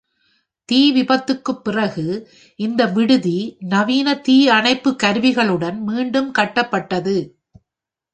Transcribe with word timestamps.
தீ 0.65 0.93
விபத்துக்குப் 0.93 1.63
பிறகு 1.63 2.29
இந்த 2.55 2.85
விடுதி, 2.85 3.57
நவீன 3.59 4.15
தீ 4.15 4.47
அணைப்பு 4.47 4.95
கருவிகளுடன் 5.03 5.79
மீண்டும் 5.79 6.33
கட்டப்பட்டது. 6.33 7.37